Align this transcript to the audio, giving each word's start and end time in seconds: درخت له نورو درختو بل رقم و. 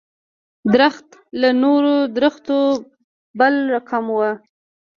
درخت 0.73 1.07
له 1.41 1.49
نورو 1.63 1.95
درختو 2.17 2.59
بل 3.39 3.53
رقم 3.75 4.05
و. 4.15 4.19